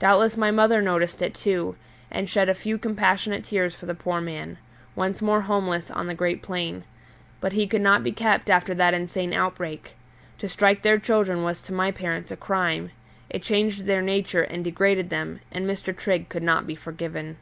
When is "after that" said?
8.50-8.92